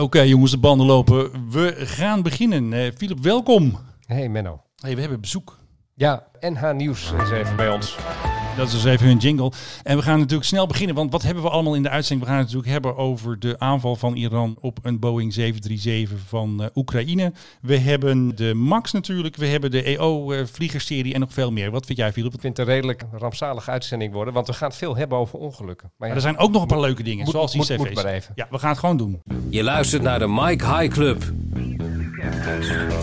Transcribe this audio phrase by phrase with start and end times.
[0.00, 1.50] Oké jongens, de banden lopen.
[1.50, 2.72] We gaan beginnen.
[2.72, 3.78] Eh Philip, welkom.
[4.06, 4.62] Hey Menno.
[4.76, 5.58] Hey, we hebben bezoek.
[5.94, 7.96] Ja, NH Nieuws is even bij ons.
[8.56, 9.52] Dat is dus even hun jingle.
[9.82, 12.28] En we gaan natuurlijk snel beginnen, want wat hebben we allemaal in de uitzending?
[12.28, 16.62] We gaan het natuurlijk hebben over de aanval van Iran op een Boeing 737 van
[16.62, 17.32] eh, Oekraïne.
[17.62, 21.70] We hebben de MAX natuurlijk, we hebben de EO-vliegerserie en nog veel meer.
[21.70, 22.34] Wat vind jij, Philip?
[22.34, 25.38] Ik vind het een redelijk rampzalige uitzending worden, want we gaan het veel hebben over
[25.38, 25.90] ongelukken.
[25.96, 27.78] Maar er zijn ook nog een paar leuke dingen, moet- zoals die moet- cv's.
[27.84, 28.32] moet maar even.
[28.34, 29.22] Ja, we gaan het gewoon doen.
[29.50, 31.22] Je luistert naar de Mike High Club.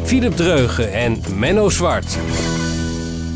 [0.04, 2.18] Philip Dreugen en Menno Zwart.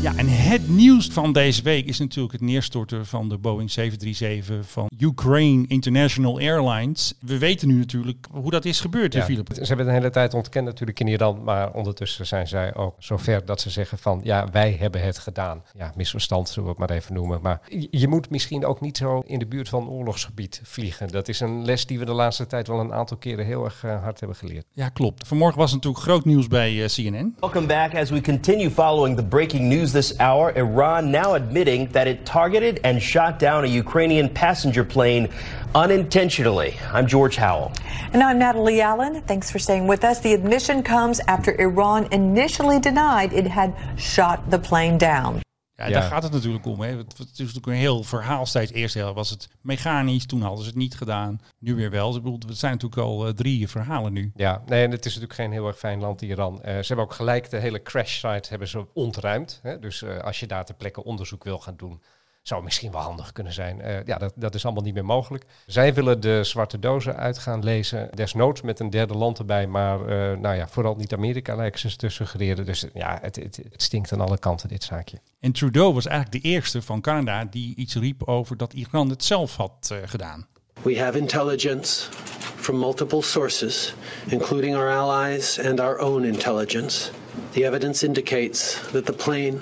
[0.02, 4.70] Ja, en het nieuws van deze week is natuurlijk het neerstorten van de Boeing 737
[4.70, 7.14] van Ukraine International Airlines.
[7.20, 9.48] We weten nu natuurlijk hoe dat is gebeurd, ja, Philip?
[9.54, 13.44] Ze hebben de hele tijd ontkend natuurlijk in Iran, maar ondertussen zijn zij ook zover
[13.44, 15.62] dat ze zeggen van ja, wij hebben het gedaan.
[15.78, 17.38] Ja, misverstand zullen we het maar even noemen.
[17.42, 21.08] Maar je- je moet misschien ook niet zo in de buurt van oorlogsgebied vliegen.
[21.08, 23.84] Dat is een les die we de laatste tijd wel een aantal keren heel erg
[23.84, 24.64] eh, hard hebben geleerd.
[24.72, 25.26] Ja, klopt.
[25.26, 27.34] Vanmorgen was natuurlijk groot nieuws bij eh, CNN.
[27.40, 30.52] Welcome back as we continue following the breaking news this hour.
[30.56, 35.28] Iran now admitting that it targeted and shot down a Ukrainian passenger plane
[35.74, 36.76] unintentionally.
[36.92, 37.72] I'm George Howell.
[38.12, 39.22] And I'm Natalie Allen.
[39.22, 40.20] Thanks for staying with us.
[40.20, 45.42] The admission comes after Iran initially denied it had shot the plane down.
[45.82, 46.00] Ja, Ja.
[46.00, 46.80] daar gaat het natuurlijk om.
[46.80, 46.96] Hè.
[46.96, 48.72] Het is natuurlijk een heel verhaal steeds.
[48.72, 51.40] Eerst was het mechanisch, toen hadden ze het niet gedaan.
[51.58, 52.16] Nu weer wel.
[52.16, 54.32] Ik bedoel, het zijn natuurlijk al eh, drie verhalen nu.
[54.34, 56.62] Ja, nee, en het is natuurlijk geen heel erg fijn land, Iran.
[56.62, 59.60] Eh, ze hebben ook gelijk de hele crash site hebben ze ontruimd.
[59.62, 59.78] Hè?
[59.78, 62.02] Dus eh, als je daar ter plekke onderzoek wil gaan doen,
[62.42, 63.80] zou misschien wel handig kunnen zijn.
[63.80, 65.44] Eh, ja, dat, dat is allemaal niet meer mogelijk.
[65.66, 69.66] Zij willen de zwarte dozen uit gaan lezen, desnoods met een derde land erbij.
[69.66, 72.66] Maar eh, nou ja, vooral niet Amerika lijken ze te suggereren.
[72.66, 75.20] Dus ja, het, het, het stinkt aan alle kanten, dit zaakje.
[75.40, 79.24] En Trudeau was eigenlijk de eerste van Canada die iets riep over dat Iran het
[79.24, 80.46] zelf had eh, gedaan.
[80.82, 82.10] We have intelligence
[82.56, 83.94] from multiple sources,
[84.26, 87.10] including our allies and our own intelligence.
[87.50, 89.58] The evidence indicates that the plane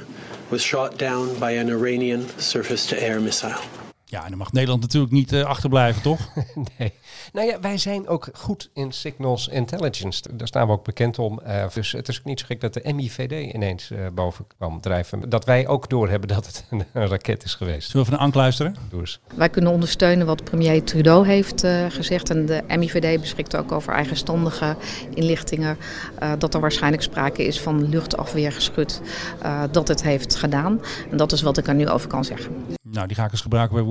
[0.51, 3.63] was shot down by an Iranian surface to air missile.
[4.11, 6.19] Ja, en dan mag Nederland natuurlijk niet eh, achterblijven, toch?
[6.79, 6.93] Nee.
[7.33, 10.23] Nou ja, wij zijn ook goed in signals intelligence.
[10.37, 11.41] Daar staan we ook bekend om.
[11.41, 14.81] Eh, dus het is ook niet zo gek dat de MIVD ineens eh, boven kwam
[14.81, 15.29] drijven.
[15.29, 17.91] Dat wij ook doorhebben dat het een, een raket is geweest.
[17.91, 18.77] Zullen we van Ank luisteren?
[18.89, 19.21] Doe eens.
[19.35, 22.31] Wij kunnen ondersteunen wat premier Trudeau heeft eh, gezegd.
[22.31, 24.77] En de MIVD beschikt ook over eigenstandige
[25.15, 25.77] inlichtingen.
[26.19, 29.01] eh, dat er waarschijnlijk sprake is van luchtafweergeschut
[29.43, 30.81] uh, dat het heeft gedaan.
[31.11, 32.55] En dat is wat ik er nu over kan zeggen.
[32.89, 33.85] Nou, die ga ik eens gebruiken bij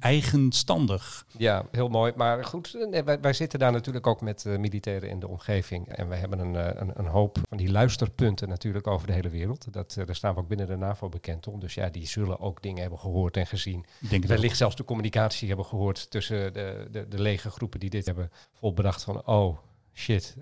[0.00, 1.26] Eigenstandig.
[1.36, 2.12] Ja, heel mooi.
[2.16, 5.88] Maar goed, wij, wij, zitten daar natuurlijk ook met uh, militairen in de omgeving.
[5.88, 9.72] En wij hebben een, een, een, hoop van die luisterpunten natuurlijk over de hele wereld.
[9.72, 11.60] Dat, uh, daar staan we ook binnen de NAVO bekend om.
[11.60, 13.86] Dus ja, die zullen ook dingen hebben gehoord en gezien.
[13.98, 18.30] Denk Wellicht zelfs de communicatie hebben gehoord tussen de, de, de legergroepen die dit hebben
[18.52, 19.58] volbracht van oh
[19.94, 20.36] shit.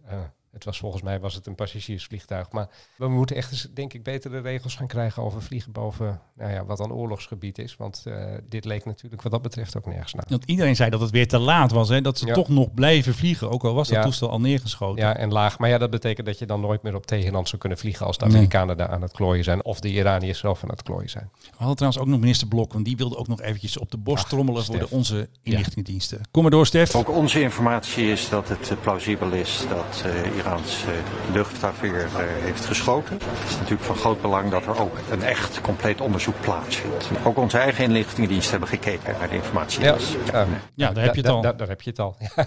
[0.53, 2.50] Het was volgens mij was het een passagiersvliegtuig.
[2.53, 6.53] Maar we moeten echt eens, denk ik, betere regels gaan krijgen over vliegen boven nou
[6.53, 7.76] ja, wat dan oorlogsgebied is.
[7.76, 10.25] Want uh, dit leek natuurlijk wat dat betreft ook nergens naar.
[10.28, 11.88] Want iedereen zei dat het weer te laat was.
[11.88, 12.00] Hè?
[12.00, 12.32] Dat ze Ja.
[12.34, 13.50] toch nog blijven vliegen.
[13.50, 14.03] Ook al was dat Ja.
[14.03, 15.04] toestel al neergeschoten.
[15.04, 15.58] Ja, en laag.
[15.58, 18.19] Maar ja, dat betekent dat je dan nooit meer op Teheran zou kunnen vliegen als
[18.19, 18.34] de Nee.
[18.34, 19.64] Amerikanen daar aan het klooien zijn.
[19.64, 21.31] Of de Iraniërs zelf aan het klooien zijn.
[21.41, 22.72] We hadden trouwens ook nog minister Blok.
[22.72, 26.20] Want die wilde ook nog eventjes op de borst Ach, trommelen voor de, onze inlichtingendiensten.
[26.31, 26.94] Kom maar door, Stef.
[26.94, 32.10] Ook onze informatie is dat het eh, plausibel is dat eh Iraans eh, luchtafweer eh,
[32.44, 33.19] heeft geschoten.
[33.22, 37.09] Het is natuurlijk van groot belang dat er ook een echt compleet onderzoek plaatsvindt.
[37.25, 39.82] Ook onze eigen inlichtingendiensten hebben gekeken naar de informatie.
[39.82, 41.41] Ja, Dus, ja, Ja, daar heb je het al.
[41.41, 42.16] da- daar heb je het al.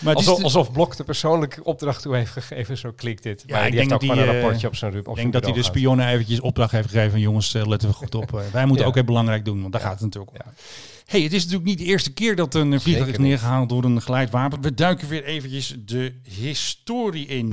[0.00, 3.42] Maar Alsof, de- alsof Blok de persoonlijke opdracht toe heeft gegeven, zo klinkt dit.
[3.46, 5.14] Ja, maar ik die denk heeft ook dat die, een eh, rapportje op zijn, Ik
[5.14, 8.14] denk dat hij de spionnen eventjes opdracht heeft gegeven van jongens, eh, letten we goed
[8.14, 8.34] op.
[8.34, 8.88] Eh, wij moeten Ja.
[8.90, 10.52] ook even belangrijk doen, want daar gaat het natuurlijk om.
[11.10, 14.02] Hey, het is natuurlijk niet de eerste keer dat een vliegtuig is neergehaald door een
[14.02, 14.62] geleidwapen.
[14.62, 17.50] We duiken weer eventjes de historie in.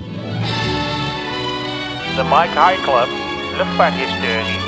[2.16, 3.09] De Mike High Club,
[3.57, 4.67] luchtvaarthistorie.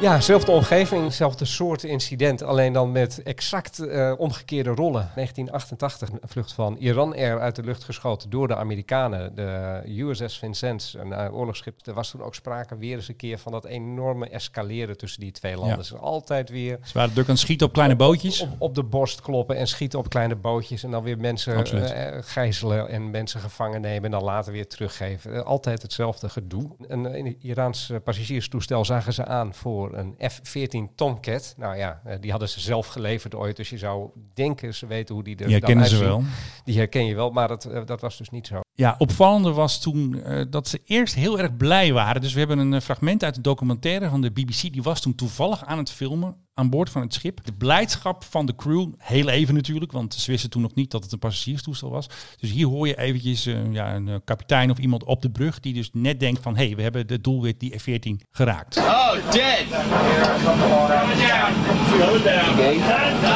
[0.00, 5.10] Ja, zelfde omgeving, zelfde soort incident, alleen dan met exact eh, omgekeerde rollen.
[5.14, 9.34] 1988, een vlucht van Iran Air uit de lucht geschoten door de Amerikanen.
[9.34, 11.86] De USS Vincennes, een uh, oorlogsschip.
[11.86, 15.32] Er was toen ook sprake weer eens een keer van dat enorme escaleren tussen die
[15.32, 15.70] twee landen.
[15.70, 15.76] Ja.
[15.76, 18.40] Dus altijd weer Ze waren druk aan schieten op kleine bootjes.
[18.40, 20.84] op, op de borst kloppen en schieten op kleine bootjes.
[20.84, 25.34] En dan weer mensen eh, gijzelen en mensen gevangen nemen en dan later weer teruggeven.
[25.34, 26.70] Eh, altijd hetzelfde gedoe.
[26.86, 31.54] Een, een Iraans eh, passagierstoestel zagen ze aan voor een F-14 Tomcat.
[31.56, 33.56] Nou ja, eh, die hadden ze zelf geleverd ooit.
[33.56, 35.98] Dus je zou denken ze weten hoe die er ze uitzien.
[36.00, 36.22] wel.
[36.64, 38.60] Die herken je wel, maar dat, eh, dat was dus niet zo.
[38.78, 42.20] Ja, opvallende was toen eh, dat ze eerst heel erg blij waren.
[42.20, 44.72] Dus we hebben een eh, fragment uit een documentaire van de BBC.
[44.72, 47.44] Die was toen toevallig aan het filmen aan boord van het schip.
[47.44, 51.02] De blijdschap van de crew, heel even natuurlijk, want ze wisten toen nog niet dat
[51.02, 52.06] het een passagierstoestel was.
[52.40, 55.74] Dus hier hoor je eventjes eh, ja, een kapitein of iemand op de brug die
[55.74, 56.56] dus net denkt van...
[56.56, 58.76] hé, hey, we hebben de doelwit die F-14 geraakt.
[58.76, 59.66] Oh, dead.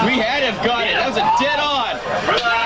[0.05, 0.95] We had him got it.
[0.95, 2.60] That was a dead on.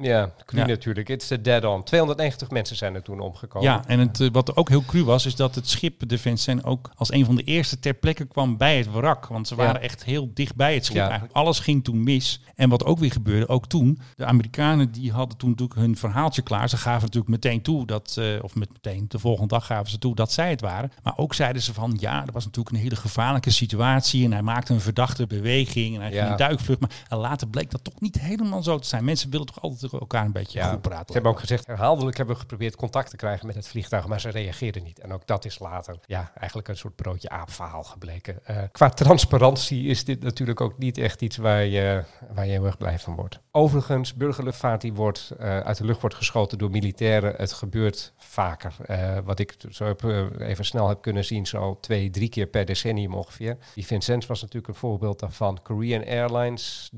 [0.00, 0.66] Ja, cru Ja.
[0.66, 1.08] natuurlijk.
[1.08, 1.82] It's a dead on.
[1.84, 3.68] 290 mensen zijn er toen omgekomen.
[3.68, 6.64] Ja, en het, eh, wat ook heel cru was, is dat het schip de Vincent
[6.64, 9.26] ook als een van de eerste ter plekke kwam bij het wrak.
[9.26, 9.62] Want ze Ja.
[9.64, 10.96] waren echt heel dicht bij het schip.
[10.96, 11.02] Ja.
[11.04, 12.40] Eigenlijk alles ging toen mis.
[12.54, 16.42] En wat ook weer gebeurde, ook toen, de Amerikanen die hadden toen natuurlijk hun verhaaltje
[16.42, 16.68] klaar.
[16.68, 19.98] Ze gaven natuurlijk meteen toe dat, eh, of met meteen de volgende dag gaven ze
[19.98, 20.92] toe dat zij het waren.
[21.02, 24.24] Maar ook zeiden ze van, ja, dat was natuurlijk een hele gevaarlijke situatie.
[24.24, 26.80] En hij maakte een verdachte beweging en hij ging een duikvlucht.
[26.80, 29.04] Maar later bleek dat toch niet helemaal zo te zijn.
[29.04, 31.06] Mensen willen toch altijd elkaar een beetje goed praten.
[31.06, 34.20] Ze hebben ook gezegd, herhaaldelijk hebben we geprobeerd contact te krijgen met het vliegtuig, maar
[34.20, 34.98] ze reageerden niet.
[34.98, 38.44] En ook dat is later ja, eigenlijk een soort broodje aap verhaal gebleken.
[38.44, 42.04] Eh, qua transparantie is dit natuurlijk ook niet echt iets waar je,
[42.34, 43.40] waar je heel erg blij van wordt.
[43.50, 47.34] Overigens, burgerluchtvaart die wordt eh, uit de lucht wordt geschoten door militairen.
[47.36, 48.74] Het gebeurt vaker.
[48.86, 50.02] Eh, wat ik zo heb,
[50.38, 53.56] even snel heb kunnen zien, zo twee, drie keer per decennium ongeveer.
[53.74, 55.62] Die Vincennes was natuurlijk een voorbeeld daarvan.
[55.62, 56.90] Korean Airlines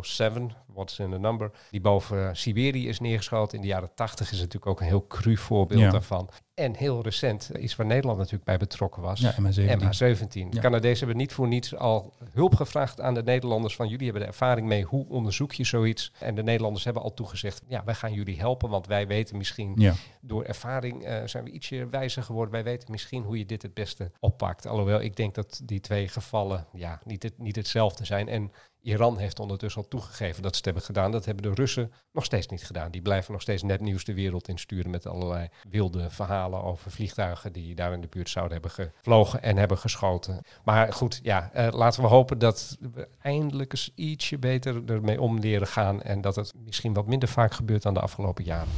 [0.00, 3.56] 007, what's in the number, die boven Siberië is neergeschoten.
[3.56, 5.90] In de jaren 80 is natuurlijk ook een heel cru voorbeeld Ja.
[5.90, 6.28] daarvan.
[6.56, 9.20] En heel recent, iets waar Nederland natuurlijk bij betrokken was.
[9.20, 9.80] Ja, MH17.
[9.80, 10.28] MH17.
[10.28, 10.60] De Ja.
[10.60, 14.28] Canadezen hebben niet voor niets al hulp gevraagd aan de Nederlanders van jullie hebben de
[14.28, 16.12] ervaring mee, hoe onderzoek je zoiets?
[16.18, 19.72] En de Nederlanders hebben al toegezegd, ja, wij gaan jullie helpen, want wij weten misschien
[19.76, 19.94] Ja.
[20.20, 22.52] door ervaring eh, zijn we ietsje wijzer geworden.
[22.52, 24.66] Wij weten misschien hoe je dit het beste oppakt.
[24.66, 28.28] Alhoewel ik denk dat die twee gevallen ja, niet, het, niet hetzelfde zijn.
[28.28, 31.10] En Iran heeft ondertussen al toegegeven dat ze het hebben gedaan.
[31.12, 32.90] Dat hebben de Russen nog steeds niet gedaan.
[32.90, 37.52] Die blijven nog steeds net nieuws de wereld insturen met allerlei wilde verhalen over vliegtuigen
[37.52, 40.42] die daar in de buurt zouden hebben gevlogen en hebben geschoten.
[40.64, 45.38] Maar goed, ja, eh, laten we hopen dat we eindelijk eens ietsje beter ermee om
[45.38, 48.72] leren gaan en dat het misschien wat minder vaak gebeurt dan de afgelopen jaren.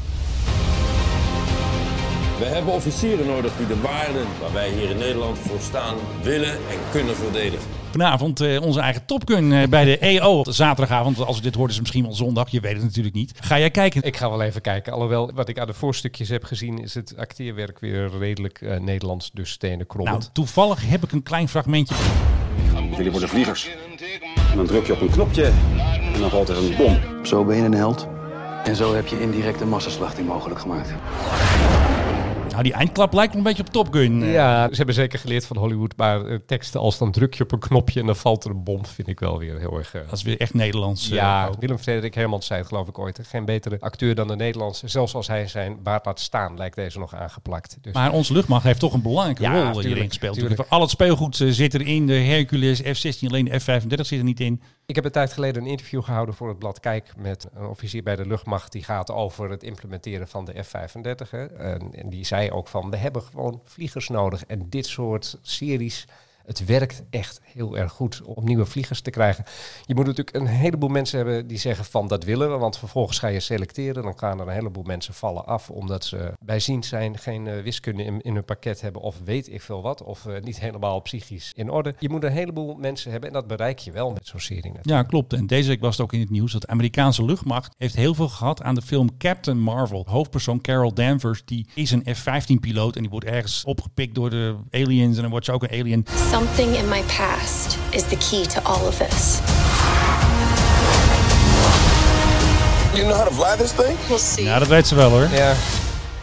[2.38, 6.52] We hebben officieren nodig die de waarden waar wij hier in Nederland voor staan willen
[6.52, 7.66] en kunnen verdedigen.
[7.90, 10.44] Vanavond eh, onze eigen Top Gun eh, bij de EO.
[10.48, 12.48] Zaterdagavond, als u dit hoort is het misschien wel zondag.
[12.48, 13.32] Je weet het natuurlijk niet.
[13.40, 14.02] Ga jij kijken?
[14.02, 14.92] Ik ga wel even kijken.
[14.92, 19.30] Alhoewel, wat ik aan de voorstukjes heb gezien, is het acteerwerk weer redelijk eh, Nederlands,
[19.32, 20.30] dus stenen Nou, krommend.
[20.32, 21.94] toevallig heb ik een klein fragmentje.
[22.96, 23.68] Jullie worden vliegers.
[24.50, 25.44] En dan druk je op een knopje
[26.14, 26.98] en dan valt er een bom.
[27.22, 28.06] Zo ben je een held.
[28.64, 30.88] En zo heb je indirect een massaslachting mogelijk gemaakt.
[32.58, 34.22] Nou, die eindklap lijkt wel een beetje op Top Gun.
[34.22, 34.32] eh.
[34.32, 37.52] Ja, ze hebben zeker geleerd van Hollywood, maar eh, teksten als dan druk je op
[37.52, 39.94] een knopje en dan valt er een bom, vind ik wel weer heel erg...
[39.94, 41.08] eh, Dat is weer echt Nederlands.
[41.08, 41.54] ja, ook.
[41.60, 43.20] Willem Frederik Hermans zei het geloof ik ooit.
[43.22, 44.88] Geen betere acteur dan de Nederlandse.
[44.88, 47.76] Zelfs als hij zijn baard laat staan, lijkt deze nog aangeplakt.
[47.80, 50.68] Dus Maar onze luchtmacht heeft toch een belangrijke Ja, rol tuurlijk, hierin gespeeld.
[50.70, 52.06] Al het speelgoed zit erin.
[52.06, 54.62] De Hercules F-16, alleen de F-35 zit er niet in.
[54.88, 58.02] Ik heb een tijd geleden een interview gehouden voor het blad Kijk met een officier
[58.02, 58.72] bij de luchtmacht.
[58.72, 61.30] Die gaat over het implementeren van de F-35.
[61.30, 61.46] hè.
[61.46, 64.46] En, en die zei ook van, we hebben gewoon vliegers nodig.
[64.46, 66.06] En dit soort series,
[66.48, 69.44] het werkt echt heel erg goed om nieuwe vliegers te krijgen.
[69.84, 72.56] Je moet natuurlijk een heleboel mensen hebben die zeggen van, dat willen we.
[72.56, 74.02] Want vervolgens ga je selecteren.
[74.02, 78.04] Dan gaan er een heleboel mensen vallen af omdat ze bijziend zijn, geen eh, wiskunde
[78.04, 80.02] in, in hun pakket hebben of weet ik veel wat.
[80.02, 81.94] Of eh, niet helemaal psychisch in orde.
[81.98, 84.62] Je moet een heleboel mensen hebben en dat bereik je wel met zo'n serie.
[84.62, 84.86] natuurlijk.
[84.88, 85.32] Ja, klopt.
[85.32, 88.14] En deze week was het ook in het nieuws dat de Amerikaanse luchtmacht heeft heel
[88.14, 90.04] veel gehad aan de film Captain Marvel.
[90.08, 95.16] Hoofdpersoon Carol Danvers, die is een F-15-piloot en die wordt ergens opgepikt door de aliens
[95.16, 96.06] en dan wordt ze ook een alien.
[96.38, 99.40] Something in my past is the key to all of this.
[102.94, 103.96] You know how to fly this thing?
[104.08, 104.44] We'll see.
[104.44, 105.28] Ja, dat weet ze wel hoor.
[105.32, 105.54] Ja.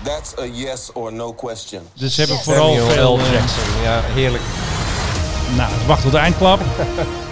[0.04, 1.82] That's a yes or no question.
[1.94, 3.16] Dus ze hebben vooral Samuel veel...
[3.16, 3.20] L.
[3.20, 4.44] eh, Jackson, ja, heerlijk.
[5.56, 6.60] nou, het wacht tot de eindklap.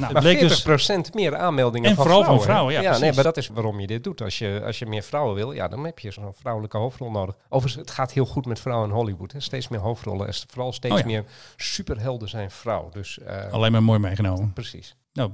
[0.00, 1.10] nou, Maar bleek 40% dus...
[1.12, 2.46] meer aanmeldingen En van vooral van vrouwen.
[2.46, 2.52] hè?
[2.52, 3.14] vrouwen, ja, nee, precies.
[3.14, 4.20] maar dat is waarom je dit doet.
[4.22, 7.36] Als je, als je meer vrouwen wil, ja, dan heb je zo'n vrouwelijke hoofdrol nodig.
[7.48, 9.32] Overigens, het gaat heel goed met vrouwen in Hollywood.
[9.32, 9.40] Hè.
[9.40, 11.06] Steeds meer hoofdrollen en vooral steeds Oh ja.
[11.06, 11.24] meer
[11.56, 12.88] superhelden zijn vrouw.
[12.92, 14.52] Dus, eh, Alleen maar mooi meegenomen.
[14.52, 14.96] Precies.
[15.12, 15.30] Nou,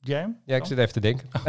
[0.00, 0.36] jij?
[0.44, 1.28] Ja, ik zit even te denken.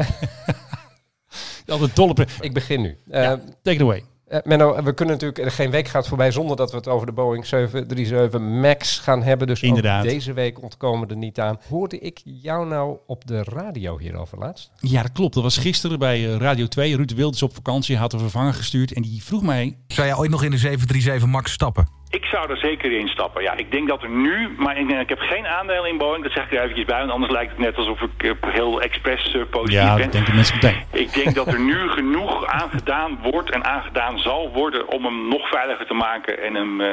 [1.67, 2.97] Altijd dolle ik begin nu.
[3.05, 4.03] Ja, Eh, take it away.
[4.33, 7.05] Eh, Menno, we kunnen natuurlijk, er geen week gaat voorbij zonder dat we het over
[7.05, 9.47] de Boeing 737 MAX gaan hebben.
[9.47, 10.03] Dus ook Inderdaad.
[10.03, 11.59] deze week ontkomen er niet aan.
[11.69, 14.71] Hoorde ik jou nou op de radio hierover laatst?
[14.79, 15.33] Ja, dat klopt.
[15.33, 16.95] Dat was gisteren bij eh, Radio 2.
[16.95, 19.77] Ruud Wilders op vakantie had een vervanger gestuurd en die vroeg mij...
[19.87, 21.87] Zou jij ooit nog in de 737 MAX stappen?
[22.19, 23.41] Ik zou er zeker in stappen.
[23.43, 26.23] Ja, ik denk dat er nu, maar ik, ik heb geen aandeel in Boeing.
[26.23, 28.81] Dat zeg ik er eventjes bij, want anders lijkt het net alsof ik eh, heel
[28.81, 30.03] expres eh, positief Ja, ben.
[30.03, 30.81] dat denken mensen meteen.
[30.91, 35.49] Ik denk dat er nu genoeg aangedaan wordt en aangedaan zal worden om hem nog
[35.49, 36.87] veiliger te maken en hem eh,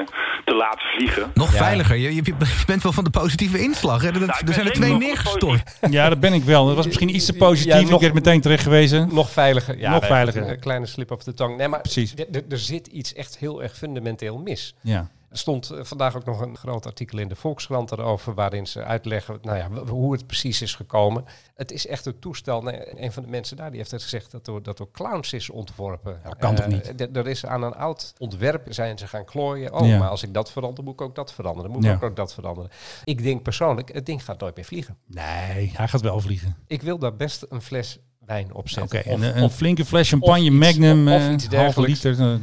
[0.44, 1.30] te laten vliegen.
[1.34, 1.96] Nog veiliger.
[1.96, 2.22] Je, je
[2.66, 4.02] bent wel van de positieve inslag.
[4.02, 4.12] Hè?
[4.12, 5.78] Dat, Nou, er zijn er twee neergestort.
[5.90, 6.66] Ja, dat ben ik wel.
[6.66, 7.72] Dat was misschien iets te positief.
[7.74, 9.08] Ja, nog- ik werd meteen terecht gewezen.
[9.12, 9.78] Nog veiliger.
[9.78, 10.48] Ja, nog veiliger.
[10.48, 11.56] Een kleine slip of the tongue.
[11.56, 12.14] Nee, maar Precies.
[12.50, 14.74] er zit iets echt heel erg fundamenteel mis.
[14.82, 15.09] Ja.
[15.30, 18.84] Er stond eh, vandaag ook nog een groot artikel in de Volkskrant erover, waarin ze
[18.84, 21.24] uitleggen nou ja, hoe het precies is gekomen.
[21.54, 22.62] Het is echt een toestel.
[22.62, 25.32] Nee, een van de mensen daar die heeft het gezegd dat door, dat door clowns
[25.32, 26.20] is ontworpen.
[26.22, 27.16] dat kan toch Eh, niet?
[27.16, 29.72] Er is aan een oud ontwerp zijn ze gaan klooien.
[29.74, 29.98] Oh, Ja.
[29.98, 31.70] maar als ik dat verander, moet ik ook dat veranderen.
[31.70, 31.94] Moet ik Ja.
[31.96, 32.70] ook, ook dat veranderen.
[33.04, 34.96] Ik denk persoonlijk, het ding gaat nooit meer vliegen.
[35.06, 36.56] Nee, hij gaat wel vliegen.
[36.66, 39.04] Ik wil daar best een fles wijn op Oké, zetten.
[39.04, 42.02] en Of- een, een flinke fles champagne of iets- Magnum, of eh, iets dergelijks.
[42.02, 42.38] liter.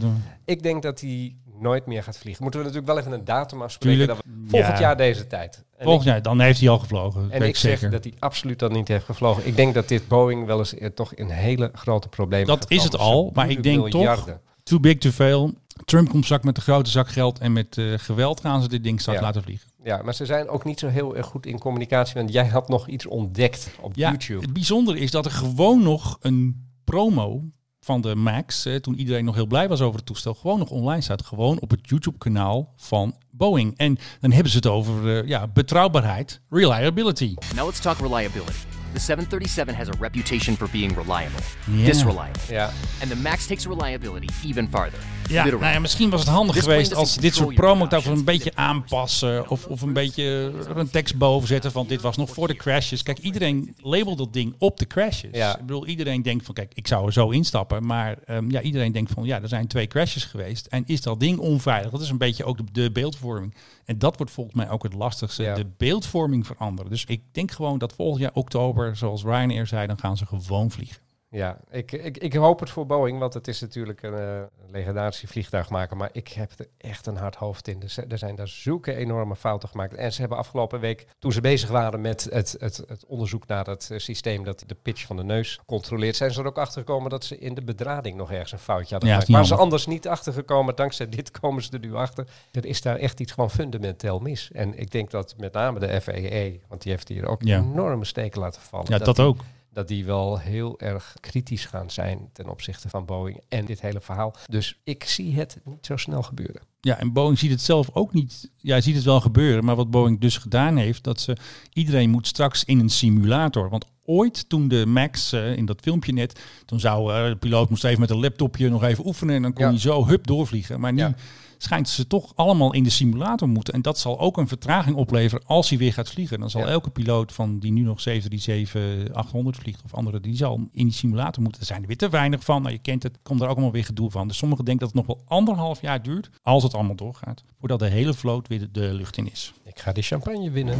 [0.46, 2.44] Ik denk dat hij nooit meer gaat vliegen.
[2.44, 3.98] Moeten we natuurlijk wel even een datum afspreken.
[3.98, 4.18] Tuurlijk.
[4.26, 4.80] Dat we, volgend Ja.
[4.84, 5.66] jaar deze tijd.
[5.78, 7.22] En Volgend ik- jaar, dan heeft hij al gevlogen.
[7.22, 9.48] dat En ik zeg dat hij absoluut dan niet heeft gevlogen.
[9.48, 12.84] Ik denk dat dit Boeing wel eens eh, toch in hele grote problemen Dat is
[12.84, 15.54] het al, maar ik denk toch, too big to fail.
[15.86, 18.84] Trump komt straks met een grote zak geld en met eh, geweld gaan ze dit
[18.84, 19.26] ding straks Ja.
[19.26, 19.70] laten vliegen.
[19.84, 22.14] Ja, maar ze zijn ook niet zo heel erg goed in communicatie.
[22.16, 24.42] Want jij had nog iets ontdekt op Ja, YouTube.
[24.42, 27.42] het bijzondere is dat er gewoon nog een promo
[27.88, 30.70] van de Max, eh, toen iedereen nog heel blij was over het toestel, gewoon nog
[30.70, 31.26] online staat.
[31.26, 33.78] Gewoon op het YouTube-kanaal van Boeing.
[33.78, 37.34] En dan hebben ze het over eh, ja, betrouwbaarheid, reliability.
[37.56, 38.77] Now let's talk reliability.
[38.98, 41.40] The 737 has a reputation for being reliable,
[41.86, 42.42] disreliable.
[42.50, 42.72] Ja.
[43.02, 45.00] And the MAX takes reliability even farther.
[45.30, 45.64] Ja, Literally.
[45.64, 48.52] nou ja, misschien was het handig This geweest als dit soort promo we een beetje
[48.56, 49.50] aanpassen.
[49.50, 52.56] Of, of een beetje er een tekst boven zetten van dit was nog voor de
[52.56, 53.04] crashes.
[53.04, 55.32] Kijk, iedereen labelt dat ding op de crashes.
[55.34, 55.54] Ja.
[55.54, 57.86] Ik bedoel, iedereen denkt van kijk, ik zou er zo instappen.
[57.86, 60.66] Maar ehm, ja, iedereen denkt van ja, er zijn twee crashes geweest.
[60.66, 61.92] En is dat ding onveilig?
[61.92, 63.54] Dat is een beetje ook de, de beeldvorming.
[63.88, 65.44] En dat wordt volgens mij ook het lastigste.
[65.44, 65.56] Ja.
[65.56, 66.92] De beeldvorming veranderen.
[66.92, 70.72] Dus ik denk gewoon dat volgend jaar oktober, zoals Ryanair zei, dan gaan ze gewoon
[70.72, 71.02] vliegen.
[71.30, 74.42] Ja, ik, ik, ik hoop het voor Boeing, want het is natuurlijk een uh,
[74.72, 75.98] legendarische vliegtuigmaker.
[75.98, 77.80] Maar ik heb er echt een hard hoofd in.
[77.80, 79.94] Dus er zijn daar zulke enorme fouten gemaakt.
[79.94, 83.66] En ze hebben afgelopen week, toen ze bezig waren met het, het, het onderzoek naar
[83.66, 86.80] het uh, systeem dat de pitch van de neus controleert, zijn ze er ook achter
[86.80, 89.32] gekomen dat ze in de bedrading nog ergens een foutje hadden Ja, gemaakt.
[89.32, 90.76] Waar ze anders niet achter gekomen.
[90.76, 92.28] Dankzij dit komen ze er nu achter.
[92.52, 94.52] Er is daar echt iets gewoon fundamenteel mis.
[94.52, 97.58] En ik denk dat met name de FAA, want die heeft hier ook Ja.
[97.58, 98.86] enorme steken laten vallen.
[98.90, 99.40] Ja, dat ook.
[99.78, 104.02] Dat die wel heel erg kritisch gaan zijn ten opzichte van Boeing en dit hele
[104.02, 104.36] verhaal.
[104.50, 106.62] Dus ik zie het niet zo snel gebeuren.
[106.82, 108.50] Ja, en Boeing ziet het zelf ook niet.
[108.56, 109.66] Ja, ziet het wel gebeuren.
[109.66, 111.38] Maar wat Boeing dus gedaan heeft, dat ze
[111.74, 113.70] iedereen moet straks in een simulator.
[113.70, 117.70] Want ooit toen de Max, eh, in dat filmpje net, toen zou eh, de piloot
[117.70, 119.70] moest even met een laptopje nog even oefenen en dan kon Ja.
[119.70, 120.80] hij zo hup doorvliegen.
[120.80, 121.16] Maar nu Ja.
[121.58, 123.74] Schijnt ze toch allemaal in de simulator moeten.
[123.74, 126.40] En dat zal ook een vertraging opleveren als hij weer gaat vliegen.
[126.40, 126.68] Dan zal Ja.
[126.68, 131.42] elke piloot van die nu nog 737-800 vliegt of andere, die zal in die simulator
[131.44, 131.62] moeten.
[131.62, 132.62] Er zijn er weer te weinig van.
[132.62, 134.28] Nou, je kent het, komt er ook allemaal weer gedoe van.
[134.28, 137.80] Dus sommigen denken dat het nog wel anderhalf jaar duurt, als het allemaal doorgaat, voordat
[137.80, 139.54] de hele vloot weer de, de lucht in is.
[139.64, 140.80] Ik ga die champagne winnen.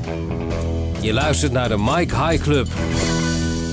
[1.02, 2.68] Je luistert naar de Mike High Club.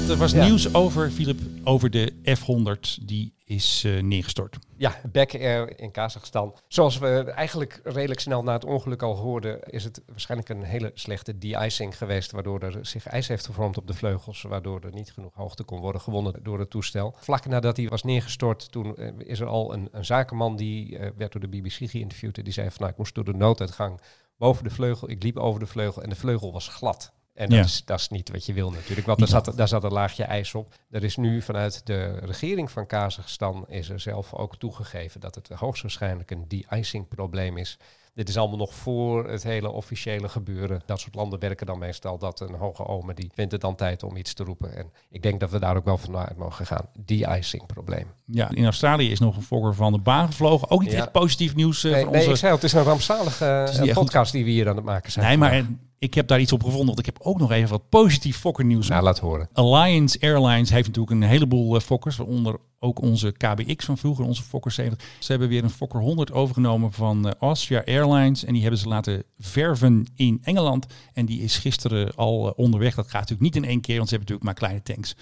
[0.08, 0.44] Er was Ja.
[0.44, 2.98] nieuws over, Philip, over de F100.
[3.02, 4.58] Die is eh, neergestort.
[4.76, 6.54] Ja, Back Air in Kazachstan.
[6.68, 10.90] Zoals we eigenlijk redelijk snel na het ongeluk al hoorden, is het waarschijnlijk een hele
[10.94, 15.12] slechte de-icing geweest, waardoor er zich ijs heeft gevormd op de vleugels, waardoor er niet
[15.12, 17.14] genoeg hoogte kon worden gewonnen door het toestel.
[17.16, 21.10] Vlak nadat hij was neergestort, toen eh, is er al een, een zakenman die eh,
[21.16, 24.00] werd door de BBC geïnterviewd en die zei van nou, ik moest door de nooduitgang
[24.36, 27.13] boven de vleugel, ik liep over de vleugel en de vleugel was glad.
[27.34, 27.64] En dat, Ja.
[27.64, 30.24] is, dat is niet wat je wil natuurlijk, want daar zat, daar zat een laagje
[30.24, 30.74] ijs op.
[30.90, 35.48] Er is nu vanuit de regering van Kazachstan is er zelf ook toegegeven dat het
[35.48, 37.78] hoogstwaarschijnlijk een de-icing probleem is.
[38.14, 40.82] Dit is allemaal nog voor het hele officiële gebeuren.
[40.86, 44.02] Dat soort landen werken dan meestal dat een hoge ome die vindt het dan tijd
[44.02, 44.76] om iets te roepen.
[44.76, 46.88] En ik denk dat we daar ook wel vanuit mogen gaan.
[47.04, 48.06] De-icing probleem.
[48.24, 50.70] Ja, in Australië is nog een Fokker van de baan gevlogen.
[50.70, 50.98] Ook niet Ja.
[50.98, 51.84] echt positief nieuws.
[51.84, 52.30] eh, Nee, nee, onze...
[52.30, 55.12] ik zei het is een rampzalige eh, echt podcast die we hier aan het maken
[55.12, 55.26] zijn.
[55.26, 55.64] Nee, maar
[55.98, 56.86] ik heb daar iets op gevonden.
[56.86, 58.88] Want ik heb ook nog even wat positief Fokker nieuws.
[58.88, 59.48] Nou, laat horen.
[59.52, 64.42] Alliance Airlines heeft natuurlijk een heleboel eh, Fokkers, waaronder ook onze KBX van vroeger, onze
[64.42, 65.08] Fokker 70.
[65.18, 68.88] Ze hebben weer een Fokker 100 overgenomen van eh, Austria Airlines en die hebben ze
[68.88, 70.86] laten verven in Engeland.
[71.12, 72.94] En die is gisteren al eh, onderweg.
[72.94, 75.16] Dat gaat natuurlijk niet in één keer, want ze hebben natuurlijk maar kleine tanks.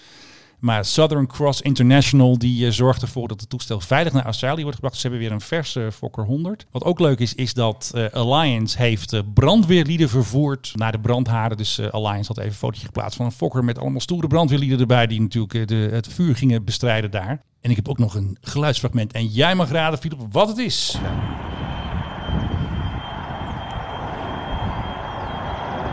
[0.63, 4.75] Maar Southern Cross International die eh, zorgt ervoor dat het toestel veilig naar Australië wordt
[4.75, 4.97] gebracht.
[4.97, 6.67] Ze hebben weer een verse Fokker 100.
[6.71, 11.59] Wat ook leuk is, is dat eh, Alliance heeft eh, brandweerlieden vervoerd naar de brandhaarden.
[11.59, 15.07] Dus Alliance had even een fotootje geplaatst van een Fokker met allemaal stoere brandweerlieden erbij.
[15.07, 17.43] Die natuurlijk de, het vuur gingen bestrijden daar.
[17.61, 19.13] En ik heb ook nog een geluidsfragment.
[19.13, 20.99] En jij mag raden, Philip, wat het is.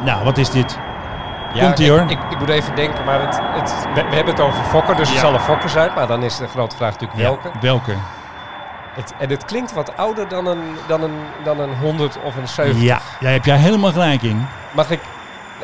[0.06, 0.89] Nou, wat is dit?
[1.54, 2.00] Ja, Komt ie hoor.
[2.00, 5.10] Ik, ik moet even denken, maar het, het, we, we hebben het over Fokker, dus
[5.10, 5.92] het zal een Fokker zijn.
[5.96, 7.52] Maar dan is de grote vraag natuurlijk welke.
[7.62, 7.94] welke?
[8.96, 12.48] Het, en het klinkt wat ouder dan een, dan een, dan een 100 of een
[12.48, 12.84] 70.
[12.84, 14.48] Ja, daar heb jij helemaal gelijk in.
[14.72, 15.00] Mag ik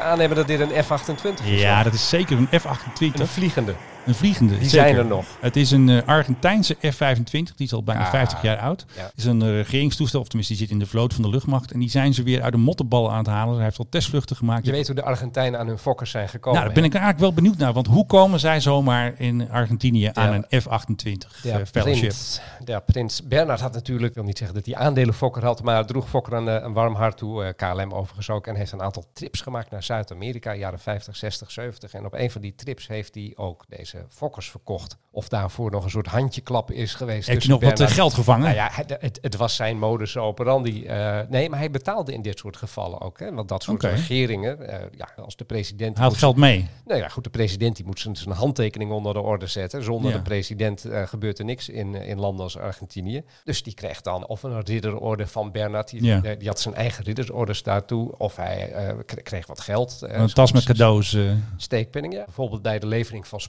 [0.02, 1.62] aannemen dat dit een F-28 is?
[1.62, 3.20] Ja, dat is zeker een F-28.
[3.20, 3.76] Een vliegende.
[4.06, 4.58] Een vliegende.
[4.58, 4.86] Die zeker.
[4.88, 5.26] zijn er nog.
[5.40, 7.24] Het is een eh, Argentijnse F-25.
[7.32, 8.86] Die is al bijna Ah, 50 jaar oud.
[8.98, 9.12] ja.
[9.16, 11.72] Is een eh, regeringstoestel, of tenminste die zit in de vloot van de luchtmacht.
[11.72, 13.56] En die zijn ze weer uit de mottenballen aan het halen.
[13.56, 14.66] Hij heeft al testvluchten gemaakt.
[14.66, 16.60] Je weet hoe de Argentijnen aan hun Fokkers zijn gekomen.
[16.60, 17.74] nou, daar ben ik eigenlijk wel benieuwd naar.
[17.74, 22.00] Want hoe komen zij zomaar in Argentinië aan een F-28 Ja, eh, fellowship?
[22.00, 25.64] prins, ja, prins Bernhard had natuurlijk, ik wil niet zeggen dat hij aandelen Fokker had,
[25.64, 27.54] maar droeg Fokker een, eh, een warm hart toe.
[27.58, 28.48] KLM overigens ook.
[28.48, 31.94] En heeft een aantal trips gemaakt naar Zuid-Amerika, jaren 50, 60, 70.
[31.94, 34.98] En op een van die trips heeft hij ook deze Fokkers verkocht.
[35.12, 37.28] Of daarvoor nog een soort handjeklap is geweest.
[37.28, 38.44] Heeft nog wat, eh, geld gevangen?
[38.44, 40.86] Nou ja, het, het, was zijn modus operandi.
[40.86, 43.20] eh nee, maar hij betaalde in dit soort gevallen ook.
[43.20, 45.98] Hè, want dat soort regeringen, eh, ja, als de president...
[46.00, 46.68] Moet- geld mee.
[46.86, 49.84] nou ja, goed, de president die moet zijn, zijn handtekening onder de orde zetten.
[49.84, 50.18] Zonder Ja.
[50.18, 53.24] de president eh, gebeurt er niks in, in landen als Argentinië.
[53.44, 55.90] Dus die kreeg dan of een ridderorde van Bernard.
[55.90, 56.24] Die, Ja.
[56.24, 58.18] eh, die had zijn eigen ridderorders daartoe.
[58.18, 60.02] Of hij eh, kreeg wat geld.
[60.02, 61.14] eh, Een tas met cadeaus.
[61.14, 61.32] eh.
[61.58, 62.24] Steekpenning, ja.
[62.26, 63.40] Bijvoorbeeld bij de levering van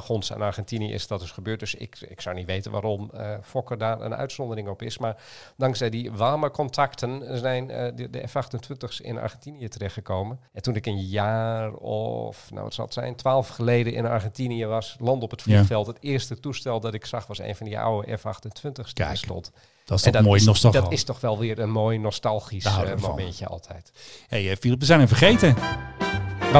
[0.00, 1.60] spoorwegwagons aan Argentinië is dat dus gebeurd.
[1.60, 4.98] Dus ik, ik zou niet weten waarom eh Fokker daar een uitzondering op is.
[4.98, 5.16] Maar
[5.56, 10.40] dankzij die warme contacten zijn eh, de, de F-28's in Argentinië terechtgekomen.
[10.52, 14.66] En toen ik een jaar of, nou het zal het zijn, twaalf geleden in Argentinië
[14.66, 15.54] was, land op het Ja.
[15.56, 15.86] vliegveld.
[15.86, 19.50] Het eerste toestel dat ik zag was een van die oude F-28's die er stond.
[19.84, 20.80] dat is En toch mooi is, nostalgie.
[20.80, 23.92] Dat is toch wel weer een mooi nostalgisch eh, momentje altijd.
[24.28, 25.54] hey, Philip, we zijn hem vergeten.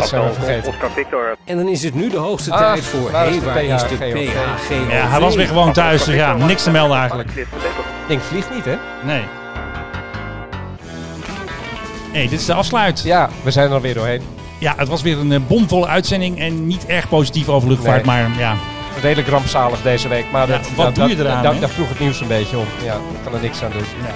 [0.00, 0.74] Wat zijn we vergeten?
[1.44, 3.10] En dan is het nu de hoogste Ah, tijd voor...
[3.10, 4.86] waar is Hé, de waar is de?
[4.90, 6.04] Ja, hij was weer gewoon thuis.
[6.04, 7.30] Dus ja, niks te melden eigenlijk.
[8.08, 8.74] Ding vliegt niet, hè?
[9.04, 9.22] Nee.
[12.12, 13.02] hey, dit is de afsluit.
[13.02, 14.22] Ja, we zijn er weer doorheen.
[14.58, 18.22] Ja, het was weer een eh, bomvolle uitzending en niet erg positief over luchtvaart, Nee.
[18.22, 18.54] maar ja.
[19.02, 20.24] Redelijk rampzalig deze week.
[20.32, 21.60] Maar Ja, dat, wat dat, doe je dat- eraan, dat-?
[21.60, 22.66] Daar vroeg het nieuws een beetje om.
[22.84, 23.80] Ja, ik kan er niks aan doen.
[23.80, 24.10] Ja.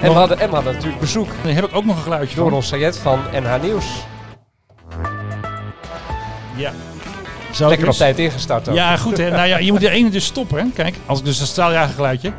[0.00, 2.36] En, we hadden, en we hadden natuurlijk bezoek Daar heb ik ook nog een geluidje
[2.36, 2.54] door van.
[2.54, 3.86] ons Sayed van NH Nieuws.
[6.56, 6.72] Ja.
[7.52, 7.94] Zo Lekker dus.
[7.94, 8.74] op tijd ingestart ook.
[8.74, 9.16] Ja, goed.
[9.16, 9.30] Hè?
[9.30, 10.58] Nou ja, je moet de ene dus stoppen.
[10.58, 10.64] Hè?
[10.74, 12.32] Kijk, als ik dus een straaljager geluidje.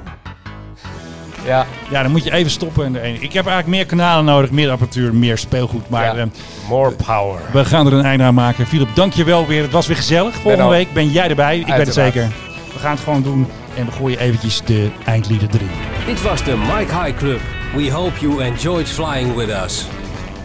[1.46, 1.66] Ja.
[1.90, 2.86] Ja, dan moet je even stoppen.
[2.86, 3.14] En de ene.
[3.20, 5.90] Ik heb eigenlijk meer kanalen nodig, meer apparatuur, meer speelgoed.
[5.90, 6.22] Maar Ja.
[6.22, 6.28] eh,
[6.70, 7.40] More power.
[7.52, 8.68] we gaan er een einde aan maken.
[8.68, 9.62] Philip, dank je wel weer.
[9.62, 10.36] Het was weer gezellig.
[10.36, 11.58] Volgende week ben jij erbij.
[11.60, 12.28] Ik ben het zeker.
[12.74, 13.48] We gaan het gewoon doen.
[13.78, 15.70] En we gooien eventjes de eindlieden erin.
[16.06, 17.40] Dit was de Mike High Club.
[17.76, 19.86] We hope you enjoyed flying with us.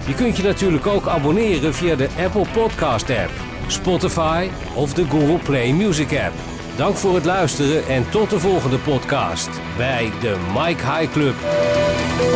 [0.07, 3.31] Je kunt je natuurlijk ook abonneren via de Apple Podcast app,
[3.71, 6.35] Spotify of de Google Play Music app.
[6.77, 11.35] Dank voor het luisteren en tot de volgende podcast bij de Mike High Club.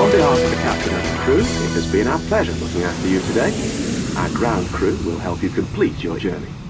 [0.00, 3.20] On behalf of the captain and crew, it has been our pleasure looking after you
[3.26, 3.52] today.
[4.16, 6.63] Our ground crew will help you complete your journey.